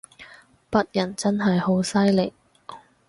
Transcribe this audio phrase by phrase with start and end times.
[0.71, 2.33] 北人真係好犀利